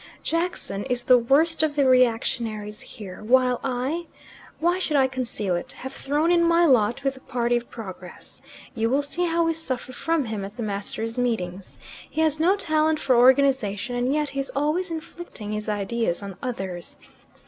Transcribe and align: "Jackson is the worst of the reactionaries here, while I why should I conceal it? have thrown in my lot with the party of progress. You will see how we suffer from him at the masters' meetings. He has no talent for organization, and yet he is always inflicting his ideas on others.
"Jackson 0.23 0.83
is 0.85 1.03
the 1.03 1.19
worst 1.19 1.61
of 1.61 1.75
the 1.75 1.85
reactionaries 1.85 2.81
here, 2.81 3.21
while 3.23 3.61
I 3.63 4.07
why 4.59 4.79
should 4.79 4.97
I 4.97 5.07
conceal 5.07 5.55
it? 5.55 5.73
have 5.73 5.93
thrown 5.93 6.31
in 6.31 6.43
my 6.43 6.65
lot 6.65 7.03
with 7.03 7.13
the 7.13 7.19
party 7.19 7.55
of 7.55 7.69
progress. 7.69 8.41
You 8.73 8.89
will 8.89 9.03
see 9.03 9.25
how 9.27 9.43
we 9.43 9.53
suffer 9.53 9.93
from 9.93 10.25
him 10.25 10.43
at 10.43 10.57
the 10.57 10.63
masters' 10.63 11.19
meetings. 11.19 11.77
He 12.09 12.21
has 12.21 12.39
no 12.39 12.55
talent 12.55 12.99
for 12.99 13.15
organization, 13.15 13.95
and 13.95 14.11
yet 14.11 14.29
he 14.29 14.39
is 14.39 14.49
always 14.55 14.89
inflicting 14.89 15.51
his 15.51 15.69
ideas 15.69 16.23
on 16.23 16.35
others. 16.41 16.97